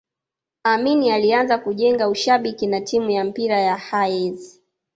Amin 0.63 1.11
alianza 1.11 1.57
kujenga 1.57 2.09
ushabiki 2.09 2.67
na 2.67 2.81
timu 2.81 3.09
ya 3.09 3.23
mpira 3.25 3.59
ya 3.59 3.77
Hayes 3.77 4.61